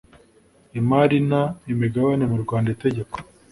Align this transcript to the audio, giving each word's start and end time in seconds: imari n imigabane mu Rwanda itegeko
imari 0.79 1.17
n 1.29 1.31
imigabane 1.73 2.23
mu 2.31 2.37
Rwanda 2.43 2.67
itegeko 2.75 3.15